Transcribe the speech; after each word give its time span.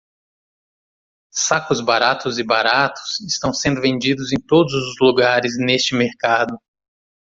Sacos 1.31 1.79
baratos 1.79 2.39
e 2.39 2.43
baratos 2.43 3.19
estão 3.19 3.53
sendo 3.53 3.79
vendidos 3.79 4.33
em 4.33 4.39
todos 4.41 4.73
os 4.73 4.95
lugares 4.99 5.55
neste 5.59 5.93
mercado. 5.93 6.57